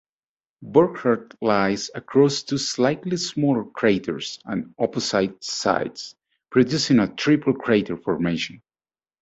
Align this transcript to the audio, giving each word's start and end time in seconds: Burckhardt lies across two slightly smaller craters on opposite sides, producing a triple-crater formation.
Burckhardt 0.63 1.35
lies 1.43 1.91
across 1.93 2.41
two 2.41 2.57
slightly 2.57 3.17
smaller 3.17 3.63
craters 3.65 4.39
on 4.45 4.73
opposite 4.79 5.43
sides, 5.43 6.15
producing 6.49 6.97
a 6.97 7.07
triple-crater 7.15 7.97
formation. 7.97 8.63